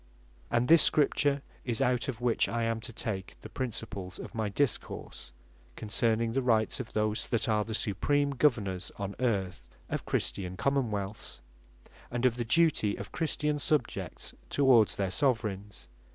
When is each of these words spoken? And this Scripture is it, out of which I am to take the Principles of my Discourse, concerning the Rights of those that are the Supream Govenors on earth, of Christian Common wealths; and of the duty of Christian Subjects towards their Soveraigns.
And 0.49 0.67
this 0.67 0.81
Scripture 0.81 1.43
is 1.63 1.79
it, 1.79 1.83
out 1.83 2.07
of 2.07 2.21
which 2.21 2.49
I 2.49 2.63
am 2.63 2.79
to 2.79 2.91
take 2.91 3.37
the 3.41 3.49
Principles 3.49 4.17
of 4.17 4.33
my 4.33 4.49
Discourse, 4.49 5.31
concerning 5.75 6.31
the 6.31 6.41
Rights 6.41 6.79
of 6.79 6.93
those 6.93 7.27
that 7.27 7.47
are 7.47 7.63
the 7.63 7.75
Supream 7.75 8.33
Govenors 8.33 8.89
on 8.97 9.13
earth, 9.19 9.69
of 9.89 10.05
Christian 10.07 10.57
Common 10.57 10.89
wealths; 10.89 11.41
and 12.09 12.25
of 12.25 12.37
the 12.37 12.43
duty 12.45 12.95
of 12.95 13.11
Christian 13.11 13.59
Subjects 13.59 14.33
towards 14.49 14.95
their 14.95 15.11
Soveraigns. 15.11 15.87